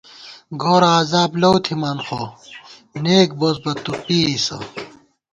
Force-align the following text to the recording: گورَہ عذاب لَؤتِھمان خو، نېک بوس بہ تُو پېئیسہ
گورَہ 0.61 0.91
عذاب 1.01 1.31
لَؤتِھمان 1.41 1.97
خو، 2.07 2.21
نېک 3.03 3.29
بوس 3.39 3.57
بہ 3.63 3.71
تُو 3.83 3.91
پېئیسہ 4.05 4.57